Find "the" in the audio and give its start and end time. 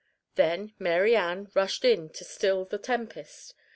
2.65-2.79